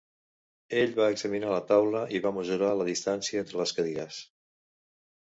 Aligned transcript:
Ell 0.77 0.93
va 0.99 1.09
examinar 1.15 1.51
la 1.51 1.59
taula 1.71 2.01
i 2.19 2.21
va 2.23 2.31
mesurar 2.37 2.71
la 2.79 2.87
distància 2.89 3.43
entre 3.45 3.61
les 3.63 3.75
cadires. 3.81 4.23